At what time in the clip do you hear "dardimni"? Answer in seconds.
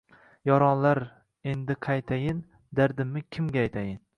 2.81-3.25